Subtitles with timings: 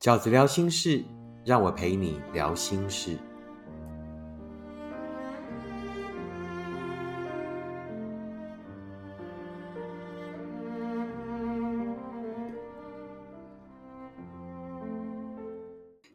[0.00, 1.04] 饺子聊心事，
[1.44, 3.18] 让我陪你聊心事。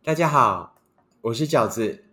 [0.03, 0.73] 大家好，
[1.21, 2.05] 我是饺子。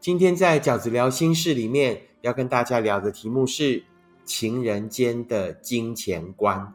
[0.00, 3.84] 今天在饺子聊心事里面，要跟大家聊的题目是
[4.24, 6.74] 情人间的金钱观。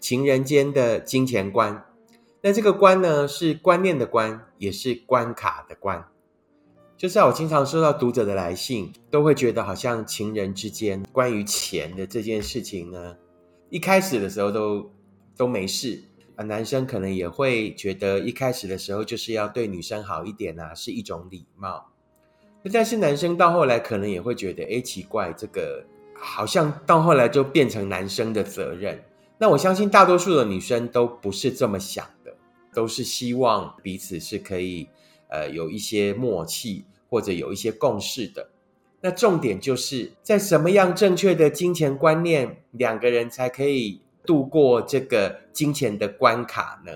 [0.00, 1.84] 情人间的金钱观，
[2.40, 6.06] 那这个观呢，是观念的观，也是关卡的关。
[6.96, 13.16] 就是我经常收到读者的来信，都会觉得好像情人之间关于钱的这件事情呢，
[13.70, 14.90] 一开始的时候都
[15.36, 16.02] 都没事
[16.36, 16.44] 啊。
[16.44, 21.88] 男生可能也会觉得一开始的时候就是要对女生好一点啊，是一种礼貌。
[22.72, 25.84] 但是男生到后来可能也会觉得，哎，奇怪，这个
[26.14, 29.00] 好像到后来就变成男生的责任。
[29.38, 32.04] 那我相信大多数的女生都不是这么想，
[32.72, 34.88] 都是希望彼此是可以
[35.28, 38.50] 呃有一些默契或者有一些共识的。
[39.00, 46.92] 那重点就是在什么样正确的金钱观念，两个人才可以度过这个金钱的关卡呢？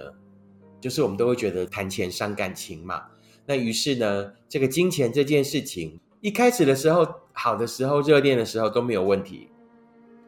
[0.81, 3.05] 就是我们都会觉得谈钱伤感情嘛。
[3.47, 9.49] 那于是呢，这个金钱这件事情一开始的时候好的时候热恋的时候都没有问题。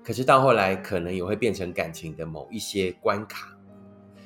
[0.05, 3.54] 可是到后来，可能也会变成感情的某一些关卡，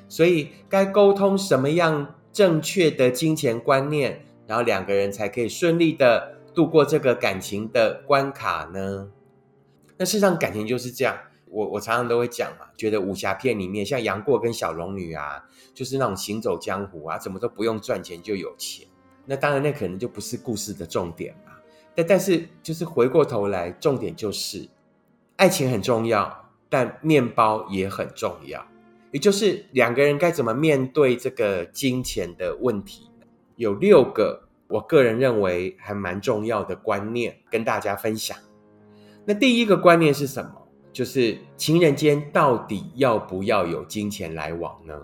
[0.08, 9.10] 所以该沟通什么样正确的金钱观念，然后两个人才可以顺利的度过这个感情的关卡呢？
[9.96, 11.16] 那事实上，感情就是这样。
[11.50, 18.86] 我我常常都会讲嘛，觉得武侠片里面像杨过跟小龙女啊，就是那种行走江湖啊，怎么都不用赚钱就有钱。
[19.24, 21.52] 那当然，那可能就不是故事的重点嘛。
[21.94, 24.68] 但但是，就是回过头来，重点就是。
[25.36, 28.66] 爱情很重要，但面包也很重要。
[29.10, 33.10] 也就是两个人该怎么面对这个金钱的问题，
[33.56, 38.36] 有六个我个人认为还蛮重要的观念跟大家分享。
[39.24, 40.52] 那第一个观念是什么？
[40.92, 44.98] 就是情人间到底要不要有金钱来往呢？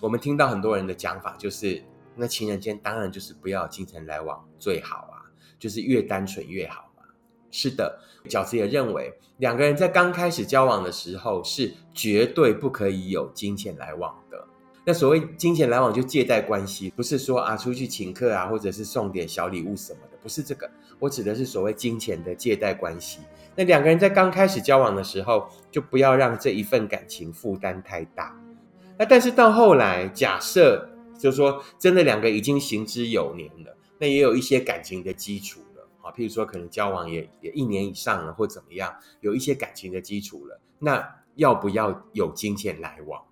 [0.00, 1.82] 我们听到很多人的讲法，就是
[2.14, 5.24] 那情人间当然就是不要金钱来往最好啊，
[5.58, 6.91] 就是越单纯越好。
[7.52, 14.44] 是的，饺子也认为，两个人在刚开始交往的时候是绝对不可以有金钱来往的。
[14.84, 20.68] 那所谓金钱来往，就借贷关系，不是说啊出去请客啊，或者是送点小礼物什么的，不是这个。
[20.98, 23.20] 我指的是所谓金钱的借贷关系。
[23.54, 28.34] 那两个人在刚开始交往的时候，就不要让这一份感情负担太大。
[28.98, 30.88] 那但是到后来，假设
[31.18, 35.60] 就是说真的两个已经行之有年了，那也有一些感情的基础。
[36.14, 41.02] 譬如说，可能交往也也一年以上了，或怎么样，有一些感情的基础了，那
[41.36, 43.22] 要不要有金钱来往？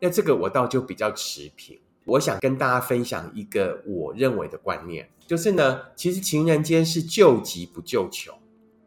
[0.00, 1.78] 那这个我倒就比较持平。
[2.04, 8.32] 我想跟大家分享一个我认为的观念，就是呢，其实情人间是救急不救穷。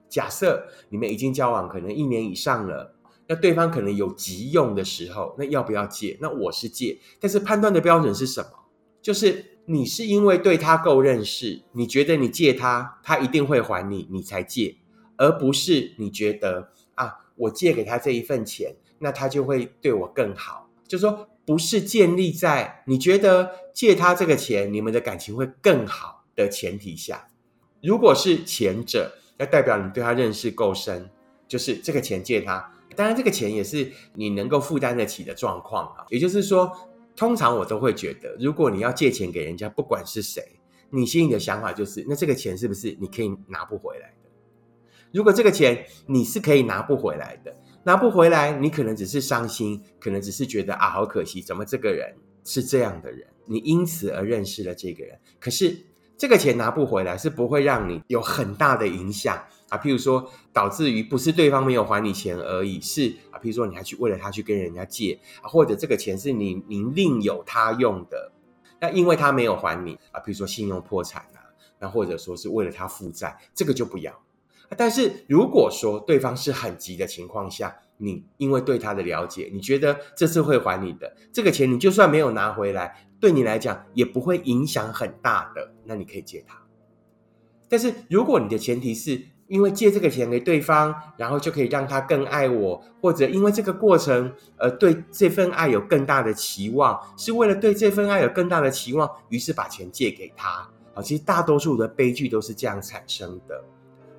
[0.07, 2.95] 假设你们已经交往可能一年以上了，
[3.27, 6.17] 那对方可能有急用的时候，那要不要借？
[6.21, 8.49] 那我是借，但是判断的标准是什么？
[9.01, 9.45] 就是。
[9.71, 14.77] 你是因为对他够认识，你觉得你借他，他一定会还你，你才借，
[15.15, 20.67] 而不是你觉得啊，我借给他这一份钱，那他就会对我更好。
[20.87, 27.27] 就说不是建立在你觉得借他这个钱，你们的感情会更好的前提下。
[27.83, 31.11] 如果是前者，要代表你对他认识够深，
[31.47, 36.05] 就是这个钱借他，当然这个钱也是你能够负担得起的状况啊。
[36.09, 36.75] 也就是说。
[37.19, 40.41] 通常我都会觉得，如果你要借钱给人家，不管是谁，
[40.89, 44.29] 你心里的想法就是，那这个钱是不是你可以拿不回来的？
[45.11, 47.53] 如果这个钱你是可以拿不回来的，
[47.83, 52.15] 拿不回来，你可能只是伤心，可能只是觉得啊，好可惜，怎么这个人
[52.45, 53.27] 是这样的人？
[53.45, 55.75] 你因此而认识了这个人，可是
[56.17, 59.37] 这个钱拿不回来，是不会让你有很大的影响。
[59.69, 68.31] 啊，譬如说，导致于不是对方没有还你钱而已，是啊，譬如说你还去为了他去跟人家借啊，或者这个钱是你您另有他用的，
[68.81, 74.21] 那因为他没有还你啊，譬如说信用破产啊，那或者说是为了他负债，这个就不要。
[74.77, 86.61] 但是如果说对方是很急的情况下，你因为对他的了解，你觉得这次会还你的这个钱，你就算没有拿回来，对你来讲也不会影响很大的，那你可以借他。
[87.67, 100.69] 但是如果你的前提是，因为借这个钱给对方，然后就可以让他更爱我，或者因为这个过程而对这份爱有更大的期望，是为了对这份爱有更大的期望，于是把钱借给他。
[100.93, 103.61] 啊，其实大多数的悲剧都是这样产生的。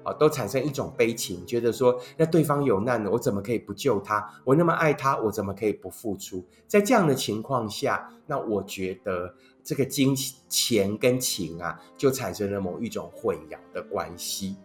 [0.03, 4.27] 啊，都产生一种悲情，觉得说，那对方有难了，我怎么可以不救他？
[4.45, 6.43] 我那么爱他，我怎么可以不付出？
[6.67, 10.17] 在这样的情况下，那我觉得这个金
[10.49, 14.57] 钱跟情啊，就产生了某一种混淆的关系。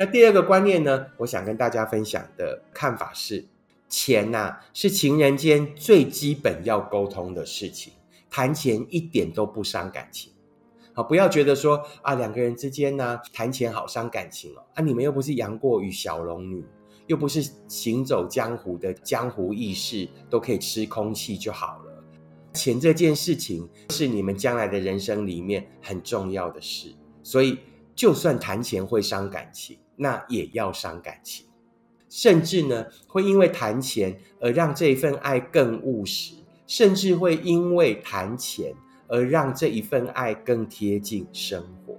[0.00, 3.44] 那第二个观念呢，我想跟大家分享的看法是，
[3.88, 7.92] 钱呐是情人间最基本要沟通的事情，
[8.30, 10.32] 谈钱一点都不伤感情。
[10.92, 14.62] 好，不要觉得说啊，两个人之间呢谈钱好伤感情哦。
[14.74, 16.64] 啊，你们又不是杨过与小龙女，
[17.08, 22.04] 又不是行走江湖的江湖义士，都可以吃空气就好了。
[22.52, 27.58] 钱这件事情是你们将来的人生里面很重要的事，所以
[27.96, 31.44] 就算谈钱会伤感情，那也要伤感情，
[32.08, 36.34] 甚至呢会因为谈钱而让这一份爱更务实，
[36.66, 38.74] 甚至会因为谈钱。
[39.10, 41.96] 而让这一份爱更贴近生活，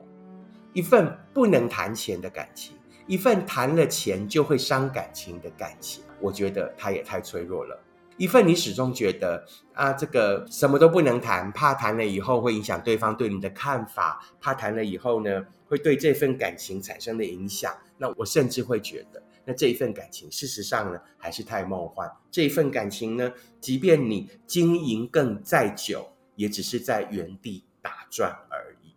[0.74, 2.76] 一份不能谈钱的感情，
[3.08, 7.76] 一份谈了钱就会伤感情的感情，我觉得它也太脆弱了。
[8.20, 9.44] 一份你始终觉得
[9.74, 17.76] 啊，这个什么都不能谈，怕谈了以后会影响对方对你的看法，怕谈了以后呢会对这份感情产生的影响。
[17.98, 22.08] 那我甚至会觉得，那这一份感情事实上呢还是太梦幻。
[22.30, 26.08] 这一份感情呢，即便你经营更再久。
[26.36, 28.96] 也只是在原地打转而已，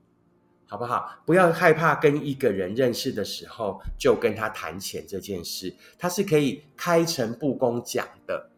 [0.69, 1.21] 好不好？
[1.27, 8.52] 不要害怕跟一个人认识的时候就跟他谈钱这件事，他是可以开诚布公讲的。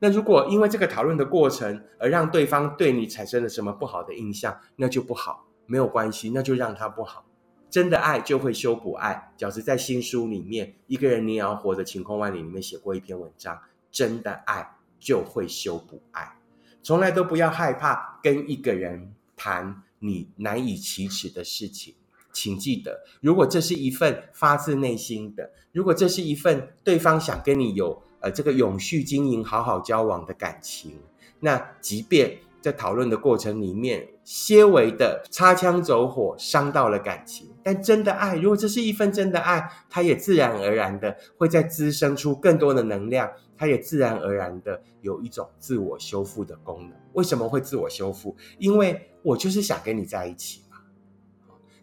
[0.00, 7.24] 那如果因为这个讨论的过程而让对方对你产生了什么不好的印象，那就不好，没有关系，那就让他不好。
[7.68, 9.32] 真的爱就会修补爱。
[9.38, 13.60] 饺子在新书里面《一个人你也要活得晴空万里》里面写过一篇文章，
[13.92, 16.36] 真的爱就会修补爱。
[16.82, 21.94] 从来都不要害怕跟一个人谈你难以启齿的事情，
[22.32, 30.98] 请记得，如果这是一份发自内心的，如果这是一份对方想跟你有呃这个永续经营、好好交往的感情，
[31.40, 43.30] 那即便在讨论的过程里面，些微的擦枪走火伤到了感情，但真的爱，如果这是一份真的爱，它也自然而然的会再滋生出更多的能量。
[43.56, 46.98] 它也自然而然的有一种自我修复的功能。
[47.12, 48.34] 为什么会自我修复？
[48.58, 50.78] 因为我就是想跟你在一起嘛。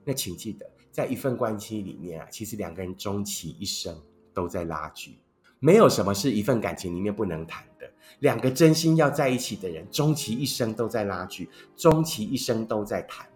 [0.04, 3.96] 那请记得，在一份关系里面啊，其实两个人终其一生
[4.34, 5.20] 都在拉锯，
[5.60, 7.90] 没有什么是一份感情里面不能谈的。
[8.20, 13.28] 两个真心要在一起的人，终其一生都在拉锯，终其一生都在谈，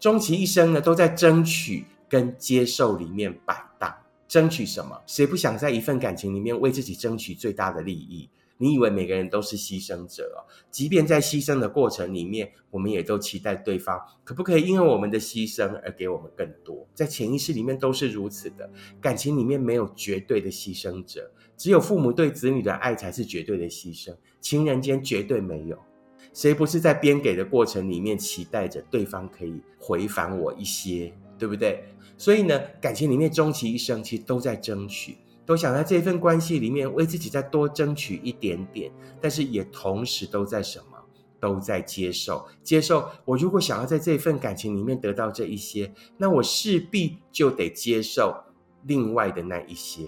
[0.00, 3.94] 终其一生呢都在争取跟接受里面摆荡。
[4.26, 5.00] 争取什么？
[5.06, 8.28] 谁不想在一份感情里面为自己争取最大的利益？
[8.56, 10.46] 你以为每个人都是牺牲者哦？
[10.70, 16.86] 即便在牺牲的过程里面，我们也都期待对方可不可以因为我们的牺牲而给我们更多。
[16.94, 18.70] 在潜意识里面都是如此的。
[19.00, 24.14] 感情里面没有绝对的牺牲者，只有父母对子女的爱才是绝对的牺牲。
[24.40, 25.78] 情人间绝对没有
[26.32, 31.84] 谁不是在边给的过程里面期待着对方可以回返我一些，对不对？
[32.18, 35.16] 所以呢，感情里面终其一生，其实都在争取，
[35.46, 38.90] 都想在这份关系里面为自己再多争取一点点，
[39.20, 40.98] 但是也同时都在什么？
[41.40, 43.06] 都在接受，接受。
[43.26, 48.34] 我如果想要在这份感情里面得到这一些，那我势必就得接受
[48.84, 50.06] 另外的那一些。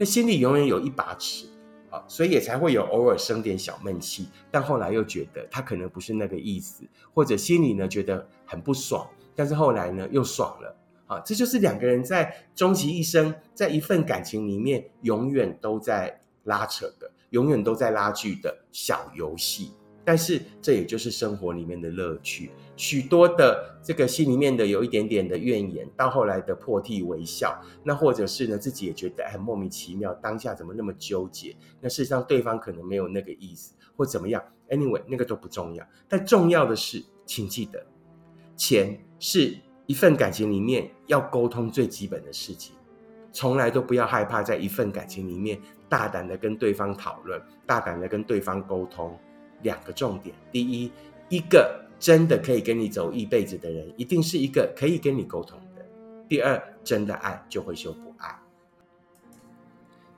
[0.00, 1.44] 那心里永远有一把尺
[1.90, 9.06] 啊，所以也才会有偶尔生点小闷气，但后来又觉得他可能不是那个意思，或者心里呢觉得很不爽，
[9.36, 10.74] 但是后来呢又爽了。
[11.06, 19.72] 啊，这就是两个人在终其一生，在一份感情里面，永远都在拉扯的，永远都在拉锯的小游戏。
[20.04, 22.50] 但是，这也就是生活里面的乐趣。
[22.76, 31.56] 许多的这个心里面的有一点点的怨言，到后来的破涕为笑，那或者是呢，自己也觉得很莫名其妙，当下怎么那么纠结？
[31.80, 34.42] 那事实上，对方可能没有那个意思，或怎么样。
[34.68, 35.86] Anyway，那个都不重要。
[36.08, 37.84] 但重要的是，请记得，
[38.56, 39.56] 钱是。
[39.86, 42.76] 一份感情里面要沟通最基本的事情，
[43.32, 49.18] 从来都不要害怕在一份感情里面大胆的跟对方讨论，大胆的跟对方沟通。
[49.62, 50.90] 两个重点：第一，
[51.28, 55.82] 一个真的可以跟你走一辈子的人，一定是一个可以跟你沟通的；
[56.28, 58.38] 第二，真的爱就会修补爱。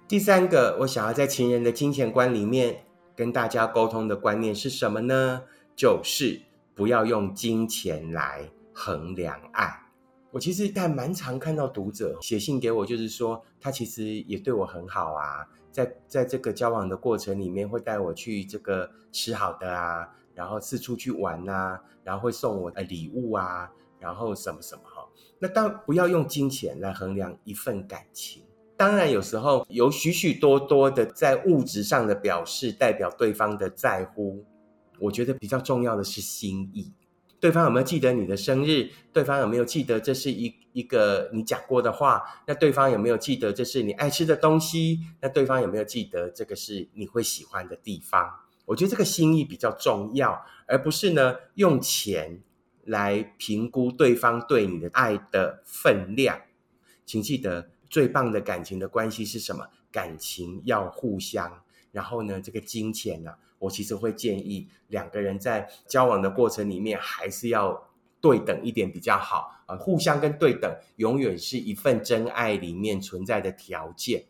[0.09, 2.85] 第三个，我想要在情人的金钱观里面
[3.15, 5.45] 跟大家沟通的观念是什么呢？
[5.77, 6.43] 就是
[6.75, 8.51] 不要用金钱来。
[8.75, 9.83] 衡量爱，
[10.31, 25.09] 我其实还蛮常看到读者写信给我，就是说他其实也对我很好啊，在在这个交往的过程里面，会带我去这个吃好的啊，然后四处去玩啊，然后会送我呃礼物啊，然后什么什么哈。
[25.39, 28.45] 那当不要用金钱来衡量一份感情。
[28.77, 34.45] 当然，有时候有许许多多的在物质上的表示，代表对方的在乎。
[35.01, 36.93] 我觉得比较重要的是心意。
[37.43, 38.89] 对方有没有记得你的生日？
[39.13, 42.23] 对方有没有记得这是一一个你讲过的话？
[42.47, 45.01] 那对方有没有记得这是你爱吃的东西？
[45.21, 48.33] 那对方有没有记得这个是你会喜欢的地方？
[48.65, 52.41] 我觉得这个心意比较重要，而不是呢用钱
[52.85, 56.41] 来评估对方对你的爱的分量。
[57.05, 59.67] 请记得，最棒的感情的关系是什么？
[59.91, 61.61] 感情要互相。
[61.91, 67.89] 然后呢，这个金钱呢，我其实会建议两个人在交往的过程里面，还是要
[68.21, 69.77] 对等一点比较好啊。
[69.77, 74.25] 互相跟对等，永远是一份真爱里面存在的条件。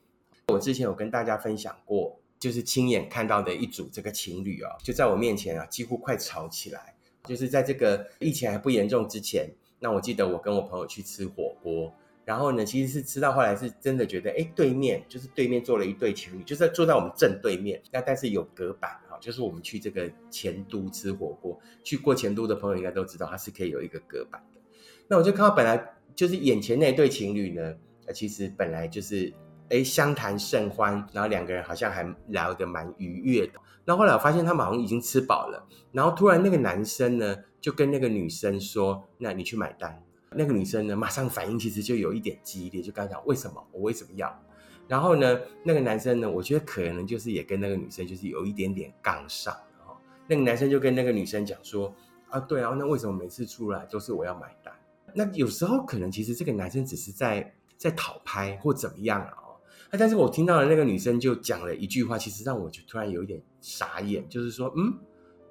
[0.48, 6.94] 我之前有跟大家分享过，就是亲眼看到的一组这个情侣啊，就在我面前啊，几乎快吵起来。
[7.24, 9.48] 就是在这个疫情还不严重之前，
[9.78, 11.90] 那我记得我跟我朋友去吃火锅。
[12.24, 17.82] 然后呢，其实是吃到后来是真的觉得，哎，对面就是对面坐了一对情侣，就是坐在我们正对面。
[17.90, 24.60] 那但是有隔板哈，就是我们去这个前都吃火锅，去过前都的朋友应该都知道，它是可以有一个隔板的。
[25.08, 27.74] 那我就看到本来就是眼前那对情侣呢，
[28.14, 29.32] 其实本来就是
[29.70, 33.54] 哎相谈甚欢，然后两个人好像还聊得蛮愉悦的。
[33.84, 40.00] 那后来我发现他们好像已经吃饱了，然后突然那个男生呢就跟那个女生说：“那你去买单。”
[40.34, 44.42] 那个女生呢，马上反应其实就有一点激烈，就刚讲为什么我为什么要？
[44.88, 49.54] 然后呢，那个男生呢，我觉得可能就是也跟那个女生就是有一点点杠上。
[49.86, 49.96] 哦，
[50.26, 51.94] 那个男生就跟那个女生讲说
[52.28, 54.74] ：“啊，对啊，那为什么每次出来都是我要买单？
[55.14, 59.32] 那有时候可能其实这个男生只是在在讨拍或怎么样啊？
[59.36, 59.56] 哦，
[59.92, 64.92] 但是我听到了那个女生就讲了一句话，其实让我就突然有一点傻眼，就是说，嗯，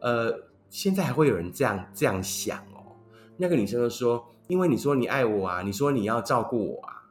[0.01, 2.95] 呃，现在还会有人这样这样想哦？
[3.37, 4.23] 那个女生就说。
[4.51, 7.07] 因为你说你爱我啊，你说你要照顾我啊，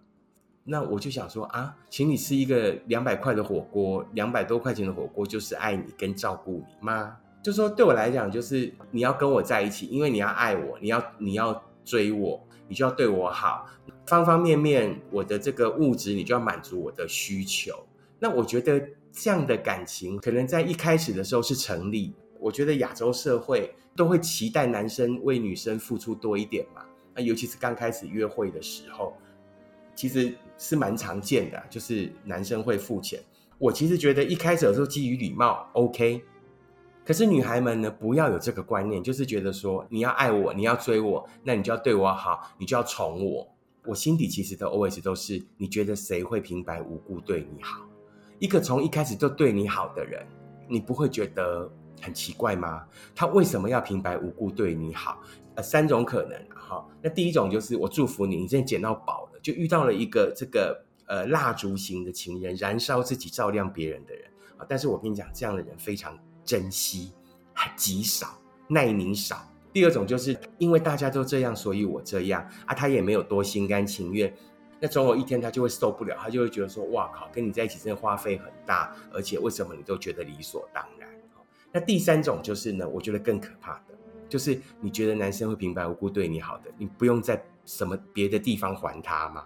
[0.63, 7.17] 那我就想说啊，请你吃一个两百块的火锅，两百多块钱的火锅，就是爱你跟照顾你吗？
[7.43, 13.67] 就说对我来讲，就是你要跟我在一起，因为你要爱我，你要你要追我，你就要对我好，
[14.05, 17.73] 方方面面我的这个物质，你就要满足我的需求。
[18.19, 18.79] 那我觉得
[19.11, 22.13] 这样的感情，可能在一开始的时候是成立。
[22.39, 26.83] 我觉得亚洲社会都会期待男生为女生付出多一点嘛。
[27.15, 29.17] 那尤其是刚开始约会的时候，
[29.95, 33.21] 其实是蛮常见的，就是男生会付钱。
[33.59, 36.23] 我其实觉得一开始的时候基于礼貌，OK。
[37.05, 43.47] 可是女孩们呢，不要有这个观念，就是觉得说你要爱我，你要追我，那你就要对我好，你就要宠我。
[43.85, 47.81] 我心底其实的 always 都是，你觉得谁会平白无故对你好？
[48.39, 50.25] 一个从一开始就对你好的人，
[50.69, 51.69] 你不会觉得
[52.01, 52.87] 很奇怪吗？
[53.15, 55.21] 他为什么要平白无故对你好？
[55.63, 56.39] 三种可能。
[56.55, 64.25] 好，那第一种就是我祝福你，你现在捡到宝了，就遇到了一个这个呃蜡烛型的情人，燃烧自己照亮别人的人
[64.57, 64.67] 啊。
[64.69, 67.13] 但是我跟你讲，这样的人非常珍惜，
[67.53, 68.39] 还极少，
[68.69, 69.47] 耐宁少。
[69.73, 74.33] 第二种就是因为大家都这样，所以我这样啊，他也没有多心甘情愿。
[74.81, 81.09] 那总有一天他就会受不了，他就会觉得说，哇靠，跟你在一起真的花费很大，而且为什么你都觉得理所当然？
[81.73, 83.95] 那第三种就是呢，我觉得更可怕的。
[84.31, 89.45] 就是你觉得男生会平白无故对你好的，你不用在什么别的地方还他吗？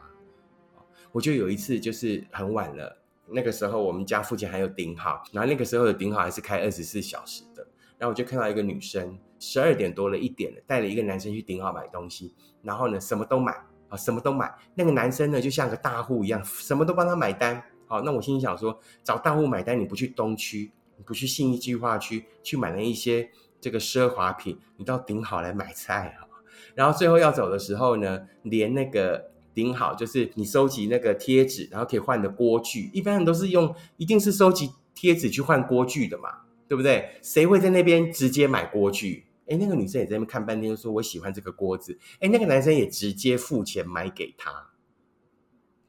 [1.11, 13.53] 我就有一次就是很晚了，那个时候我们家附近还有顶好，然后那个时候的顶好还是开二十四小时的，然后我就看到一个女生，十二点多了一点了，带了一个男生去顶好买东西，然后呢什么都买
[13.89, 17.63] 啊，什么都买，那个男生呢就像个大户一样，什么都帮他买单。
[17.87, 23.31] 好，那我心里想说，找大户买单，你不去东区，你不去信义计划区去买了一些。
[23.65, 26.29] 这个奢华品，你到顶好来买菜哈，
[26.75, 37.17] 然后最后要走的时候呢，连那个顶好就是你收集那个贴纸，然后可以换的锅具，一般人都是用，一定是收集贴纸去换锅具的嘛，对不对？
[37.23, 39.25] 谁会在那边直接买锅具？
[39.47, 41.99] 哎，那个女生也在那边看半天，说我喜欢这个锅子。
[42.21, 44.73] 哎，那个男生也直接付钱买给她，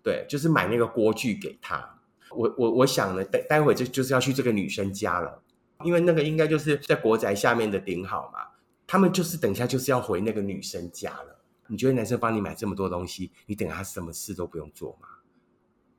[0.01, 1.99] 对，就是买那个锅具给她。
[2.31, 5.41] 我我我想呢，待待会就就是要去这个女生家了。
[5.85, 8.39] 因为那个应该就是在国宅下面的顶好嘛，
[8.87, 11.39] 他们就是等一下就是要回那个女生家了。
[11.67, 15.07] 你觉得男生帮你买这么多东西，你等下什么事都不用做吗？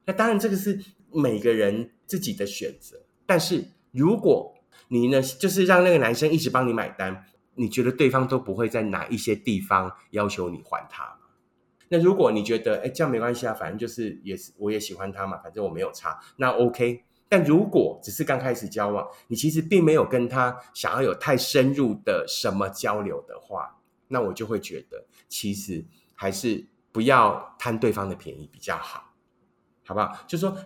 [0.04, 0.80] 那当然这个是
[1.12, 3.00] 每个人自己的选择。
[3.24, 4.54] 但是如果
[4.88, 7.24] 你呢，就是让那个男生一直帮你买单，
[7.54, 11.26] 你觉得对方都不会在哪一些地方要求你还他吗？
[11.88, 17.04] 那如果你觉得哎这样没关系啊，反正就是也是我也喜欢他嘛，反正我没有差，那 OK。
[17.28, 23.76] 但如果只是刚开始交往，你其实并没有跟他想要有太深入的什么交流的话，
[24.08, 29.12] 那我就会觉得，其实还是不要贪对方的便宜比较好，
[29.84, 30.16] 好不好？
[30.26, 30.56] 就说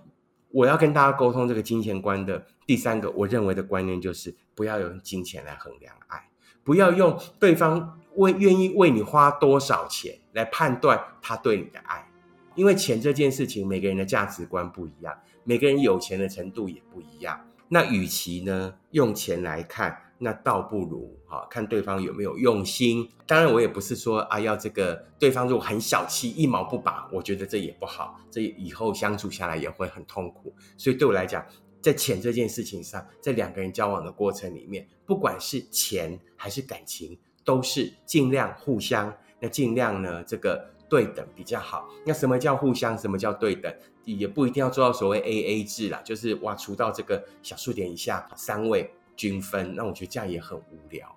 [0.51, 6.29] 我要跟大家沟通这个金钱观的第三个，我认为的观念就是不要用金钱来衡量爱，
[6.63, 12.10] 不要用对方为愿意为你花多少钱来判断他对你的爱，
[12.55, 17.41] 因为钱这件事情，每个人的价值观不一样，每个人有钱的程度也不一样。
[17.69, 19.97] 那与其呢用钱来看。
[20.23, 23.09] 那倒不如哈，看对方有没有用心。
[23.27, 30.55] 当然，我也不是说啊，要这个对方如果很小气、一毛不拔，我觉得这也不好，这以后相处下来也会很痛苦。
[30.77, 31.43] 所以对我来讲，
[31.81, 41.89] 在钱这件事情上，在两个人交往的过程里面，不管是钱还是感情，都是尽量互相，那尽量呢这个对等比较好。
[42.05, 42.99] 那什么叫互相？
[42.99, 43.75] 什么叫对等？
[44.05, 48.91] 也不一定要做到所谓 A A 制啦，就是哇，除到这个小数点以下三位。
[49.17, 51.15] 均分，那我觉得这样也很无聊。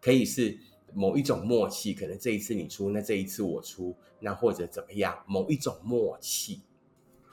[0.00, 0.58] 可以是
[0.92, 6.62] 某一种默契，可能这一次你出，那这一次我出，那或者怎么样，某一种默契。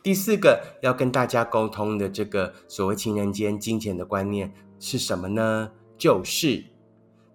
[0.03, 5.71] 第四个要跟大家沟通的这个所谓情人间金钱的观念是什么呢？
[5.97, 6.63] 就是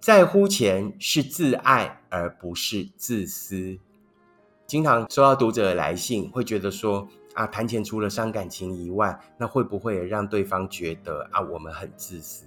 [0.00, 3.80] 在乎钱是自爱，而不是自私。
[4.68, 12.44] 经常收到读者的来信，会觉得说啊，谈钱除了伤感情以外，那会不会也让对方觉得啊，我们很自私？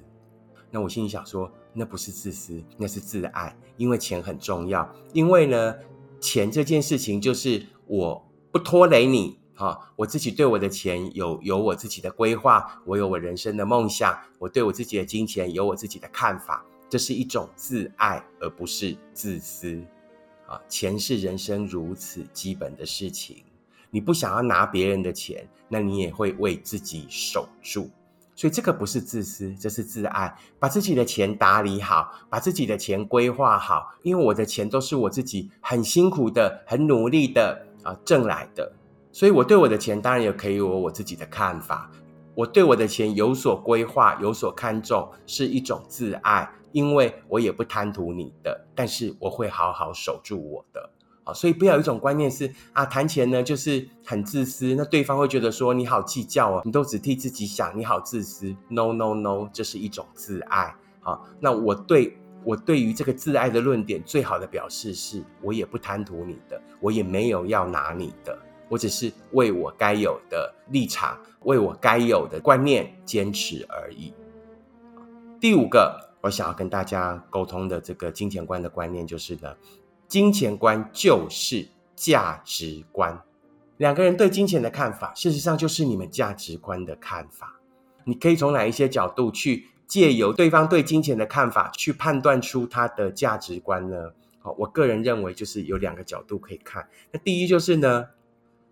[0.70, 4.88] 那我心里想说，那不是自私，那是自爱，因为钱很重要。
[5.14, 5.76] 因为呢，
[6.20, 19.84] 钱这件事情就是我不拖累你，哈，我自己对我的钱有有我自己的规划，我有我人生的梦想，我对我自己的金钱有我自己的看法，这是一种自爱，而不是自私。
[20.52, 23.42] 啊，钱是人生如此基本的事情，
[23.90, 27.90] 你不想要拿别人的钱，那你也会为自己守住。
[28.36, 30.36] 所以这个不是自私，这是自爱。
[30.60, 33.94] 把自己的钱打理好，把自己的钱规划好。
[34.02, 38.74] 因为我的钱都是我自己很辛苦的、很努力的啊挣来的，
[39.12, 41.90] 所以我对我的钱当然也可以有我自己的看法。
[42.36, 50.90] 我对我的钱有所规划、有所看重，是一种自爱，因为我也不贪图你的，但是我会好好守住我的。
[51.24, 58.56] 啊，所以不要有一种观念是啊，谈钱呢就是很自私，那对方会觉得说你好计较哦，你都只替自己想，你好自私。
[58.70, 60.76] No No No，这是一种自爱。
[61.00, 68.36] 好，那我对我对于这个自爱的论点，最好的表示是我也不贪图你的，我也没有要拿你的，
[68.72, 74.14] 我只是为我该有的立场，为我该有的观念坚持而已。
[75.42, 79.54] 第五个，我想要跟大家沟通的这个金钱观的观念就是呢。
[80.08, 83.22] 金钱观就是价值观，
[83.76, 87.60] 两个人对金钱的看法，事实上就是你们价值观的看法。
[88.06, 94.12] 你可以从哪一些角度去借由对方对金钱的看法，去判断出他的价值观呢？
[94.40, 96.88] 好，我个人认为就是有两个角度可以看。
[97.12, 98.08] 那第一就是呢，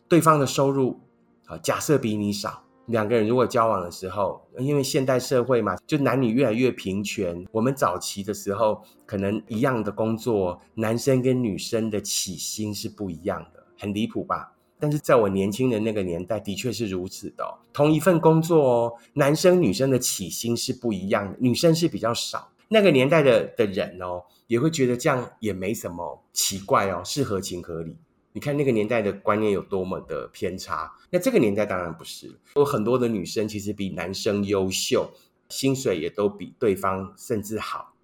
[0.10, 1.00] 对方的收入
[1.46, 2.64] 啊，假设比你少。
[2.88, 7.46] 两个人如果交往的时候，因为现代社会嘛，就男女越来越平权。
[7.52, 14.52] 我们早期的时候，可能一样的工作，男生跟女生的起薪是不一样的，很离谱吧？
[14.80, 17.46] 但是在我年轻的那个年代，的确是如此的。
[17.72, 22.50] 同一份工作哦，男生女生的起薪是不一样的，女生是比较少。
[22.70, 27.96] 那个年代的的人哦，也会觉得这样也没什么奇怪哦，是合情合理。
[28.32, 32.40] 你看那个年代的观念有多么的偏差，那这个年代当然不是。
[32.56, 35.12] 有很多的女生其实比男生优秀，
[35.50, 37.96] 薪水也都比对方甚至好。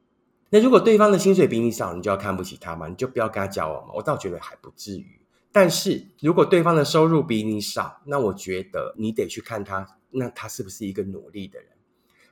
[0.49, 2.87] 那如果对方的薪水比你少，你就要看不起他吗？
[2.87, 3.93] 你就不要跟他交往吗？
[3.95, 5.19] 我倒觉得还不至于。
[5.51, 11.69] 但是如果对方的收入比你少，那我觉得你得去看他，那他是不是一个努力的人？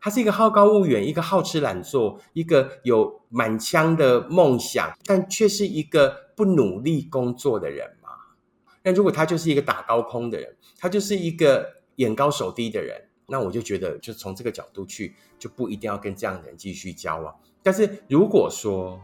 [0.04, 8.10] 他是一个好高骛远、一个好吃懒做、一个有满腔的梦想，但却是一个不努力工作的人嘛？
[8.84, 17.34] 那如果他就是一个打高空的人，他就是一个眼高手低的人，那我就觉得，就从这个角度去，就不一定要跟这样的人继续交往。
[17.62, 19.00] 但是如果说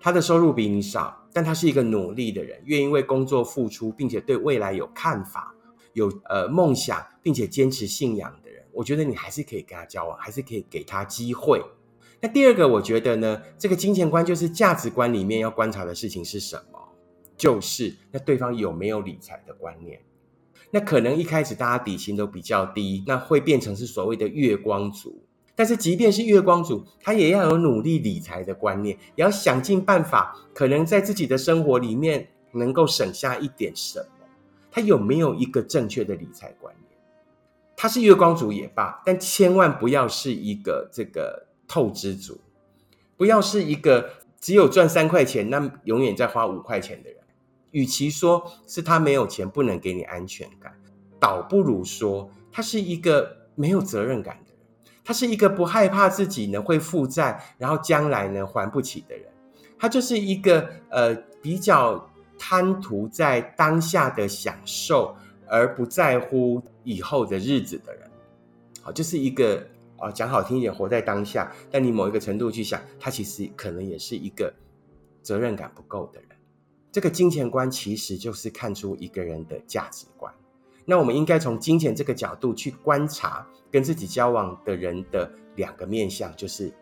[0.00, 5.54] 他的收入比你少，但他是一个努力的人，愿意为工作付出，并且对未来有看法、
[5.92, 8.34] 有呃梦想，并且坚持信仰。
[8.72, 11.62] 我觉得你还是可以跟他交往，还是可以给他机会。
[12.20, 16.78] 那第二个，我觉得呢，这个金钱观就是价值观里面要观察的事情是什么？
[17.36, 20.00] 就是那对方有没有理财的观念？
[20.70, 25.22] 那可能一开始大家底薪都比较低，那会变成是所谓的月光族。
[25.54, 34.26] 但是即便是月光族，他也要有努力理财的观念，也要想尽办法，可能在自己的生活里面能够省下一点什么。
[34.70, 36.91] 他有没有一个正确的理财观念？
[37.82, 42.40] 他是月光族也罢，但千万不要是一个这个透支族，
[43.16, 44.08] 不要是一个
[44.40, 47.18] 只有赚三块钱，那永远在花五块钱的人。
[47.72, 50.72] 与其说是他没有钱不能给你安全感，
[51.18, 59.26] 倒不如说他是一个没有责任感的人，他是一个不害怕自己呢会负债，然后将来呢还不起的人，
[59.76, 65.16] 他就是一个呃比较贪图在当下的享受，
[65.52, 68.10] 而不在乎以后的日子的人。
[68.80, 69.62] 好，就是一个
[69.98, 71.52] 啊讲好听一点，活在当下。
[71.70, 74.50] 但你某一个程度去想，他其实可能也是一个
[75.20, 76.30] 责任感不够的人。
[76.90, 80.32] 这个金钱观其实就是看出一个人的价值观。
[80.86, 86.72] 那我们应该从金钱这个角度去观察跟自己交往的人的两个面相，就是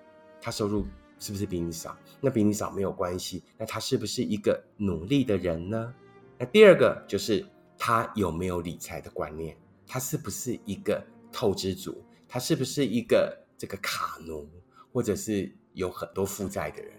[0.41, 0.87] 他收入
[1.19, 1.97] 是不是比你少？
[2.21, 3.43] 那比你少没有关系。
[3.59, 5.93] 那他是不是一个努力的人呢？
[6.39, 7.45] 那第二个就是
[7.83, 9.57] 他有没有理财的观念？
[9.87, 12.05] 他是不是一个透支族？
[12.29, 14.47] 他是不是一个这个卡奴，
[14.93, 16.93] 或者是有很多负债的人？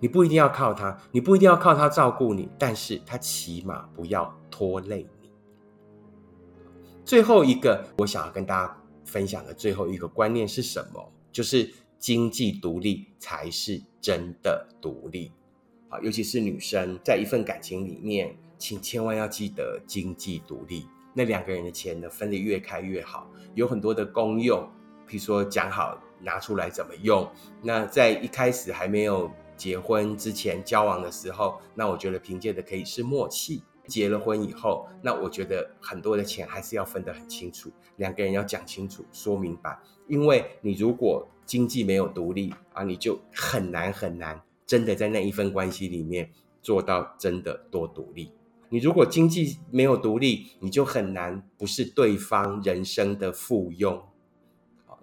[0.00, 5.30] 你不一定要靠他，你不一定要靠他照顾你，但是他起码不要拖累你。
[7.04, 11.12] 最后一个，我想要跟大家分享的最后一个观念是什么？
[11.30, 15.30] 就是经济独立才是真的独立。
[15.90, 20.86] 好，尤其是女生，在一份感情里面，请千万要记得经济独立。
[21.14, 24.60] 那两个人的钱呢，分得越开越好，有很多的公用，
[25.08, 27.26] 譬如说讲好拿出来怎么用。
[27.62, 29.30] 那在一开始还没有。
[29.58, 33.60] 结婚之前交往的时候，那我觉得凭借的可以是默契。
[33.88, 39.76] 结了婚以后，那我觉得很多的钱还是要分得很清楚，两个人要讲清楚、说明白。
[40.06, 46.30] 因为你如果经济没有独立啊，你就很难很难真的在那一份关系里面
[46.62, 48.30] 做到真的多独立。
[48.70, 54.02] 你如果经济没有独立，你就很难不是对方人生的附庸，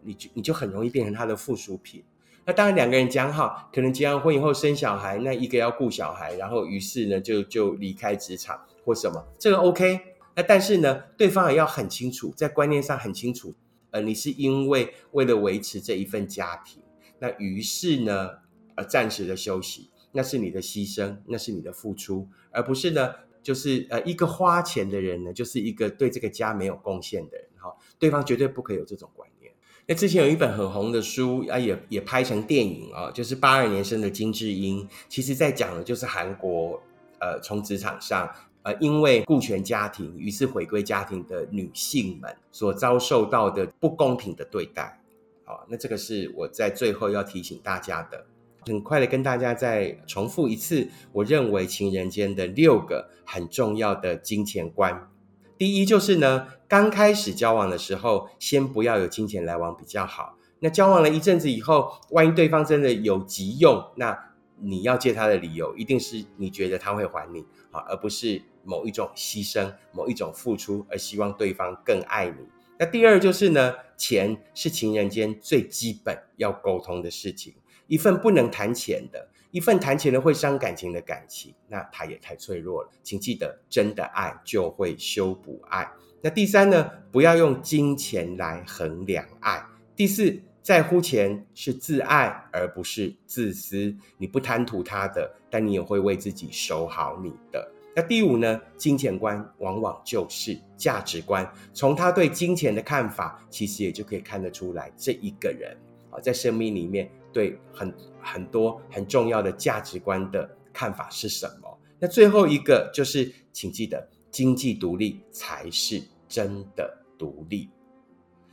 [0.04, 2.04] 你就你就很容易变成他的附属品。
[2.46, 10.00] 那当然，两个人讲好，可能结完婚以后生小孩，那一个要顾小孩，然后于是呢就就离开职场或什么，这个 OK。
[10.36, 13.56] 那但是呢，对方也要很清楚，在观念上很清楚，
[13.90, 16.84] 呃，你是因为为了维持这一份家庭，
[17.20, 18.30] 那于是呢，
[18.76, 27.72] 呃，暂时的休息，那是你的牺牲，那是你的付出，而不是呢，就是呃，一个花钱的人呢，就是一个对这个家没有贡献的人哈。
[28.00, 29.54] 对方绝对不可以有这种观念。
[29.86, 36.82] 那之前有一本很红的书啊，也也拍成电影啊，就是八二年生的金智英，其实在讲的就是韩国
[37.20, 38.28] 呃，从职场上
[38.64, 45.00] 呃，因为顾全家庭，于是回归家庭的女性们所遭受到的不公平的对待。
[45.44, 48.26] 好，那这个是我在最后要提醒大家的，
[48.66, 55.10] 很快的跟大家再重复一次，我认为情人间的六个很重要的金钱观。
[55.58, 60.38] 第一就是呢，刚开始交往的时候，先不要有金钱来往比较好。
[60.60, 64.18] 那交往了一阵子以后，万一对方真的有急用，那
[64.60, 72.48] 你要借他的理由，一定是你觉得他会还你啊，而不是某一种牺牲、某一种付出，而希望对方更爱你。
[72.78, 77.54] 那第二就是呢，钱是情人间最基本要沟通的事情，
[77.88, 79.28] 一份不能谈钱的。
[79.52, 82.90] 一份谈钱的会伤感情的感情，那他也太脆弱了。
[83.02, 85.90] 请记得，真的爱就会修补爱。
[86.22, 86.92] 那第三呢？
[87.10, 89.64] 不要用金钱来衡量爱。
[89.96, 93.96] 第四，在乎钱是自爱而不是自私。
[94.18, 97.72] 你不贪图他的，但你也会为自己守好你的。
[97.96, 98.60] 那第五呢？
[98.76, 101.50] 金钱观往往就是价值观。
[101.74, 105.78] 从他对金钱的看法，其实也就可以看得出来，这一个人
[106.10, 107.10] 啊，在生命里面。
[107.36, 111.78] 对很很多很重要的价值观的看法是什么？
[112.00, 117.70] 那最后一个就是，请记得，经济独立才是真的独立。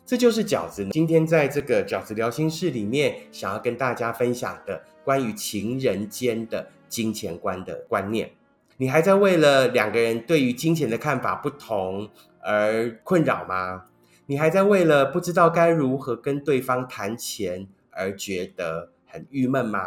[0.05, 8.33] 这就是饺子今天在这个饺子聊心事里面想要跟大家分享的关于情人间的金钱观的观念。
[8.79, 13.85] 你还在为了两个人对于金钱的看法不同而困扰吗？
[14.27, 17.69] 你还在为了不知道该如何跟对方谈钱？
[17.93, 19.79] 而觉得很郁闷吗？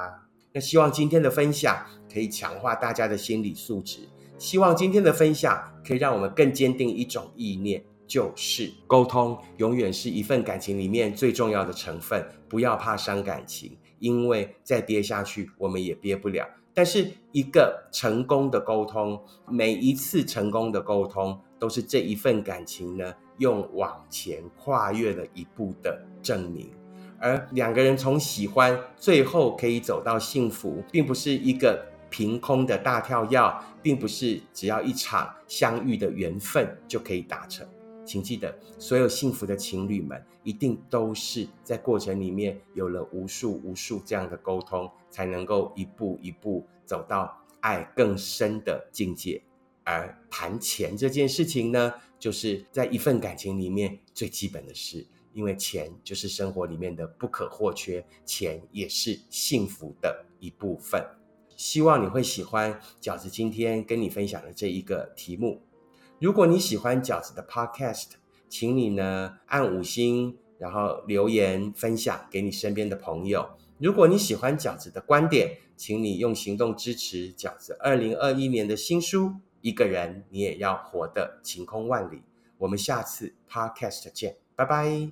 [0.53, 4.07] 那希望今天的分享可以强化大家的心理素质。
[4.37, 12.25] 希望今天的分享可以让我们更坚定一种意念，就是沟通永远是一份感情里面最重要的成分。
[12.47, 16.47] 不要怕伤感情，因为再憋下去我们也憋不了。
[16.73, 26.69] 但是一个成功的沟通，每一次成功的沟通，都是这一份感情呢用往前跨越了一步的证明。
[27.25, 37.67] 而两个人从喜欢最后可以走到幸福，并不是一个凭空的大跳跃，并不是只要一场相遇的缘分就可以达成。
[38.05, 49.41] 请记得，所有幸福的情侣们，一定都是在过程里面有了无数无数这样的沟通，才能够一步一步走到爱更深的境界。
[49.83, 55.03] 而谈钱这件事情呢，就是在一份感情里面最基本的事，
[55.35, 61.05] 因为钱就是生活里面的不可或缺，钱也是幸福的一部分。
[61.57, 65.61] 希望你会喜欢饺子今天跟你分享的这一个题目。
[66.19, 68.11] 如果你喜欢饺子的 Podcast，
[68.47, 73.49] 请你呢按五星，然后留言分享给你身边的朋友。
[73.77, 79.33] 如果你喜欢饺子的观点，请你用行动支持饺子二零二一年的新书。
[79.59, 82.21] 一个人，你也要活得晴空万里。
[82.59, 85.11] 我们下次 Podcast 见，拜拜。